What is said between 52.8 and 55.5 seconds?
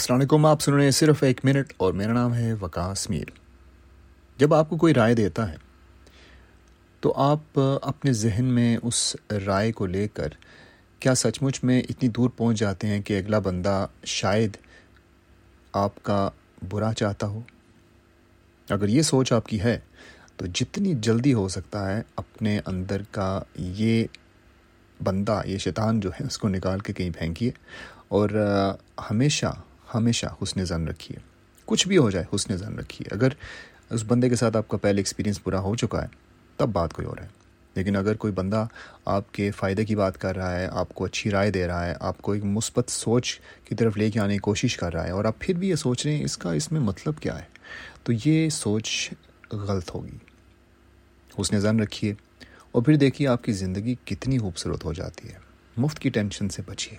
پھر دیکھیے آپ کی زندگی کتنی خوبصورت ہو جاتی ہے۔